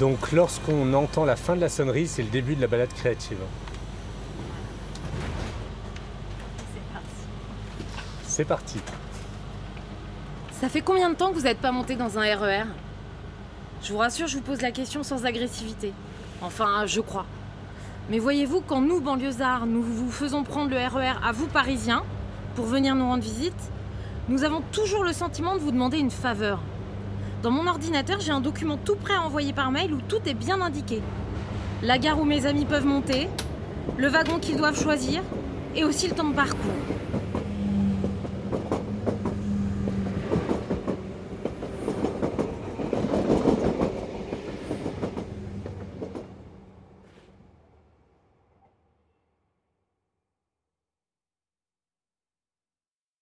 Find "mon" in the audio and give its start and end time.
27.50-27.66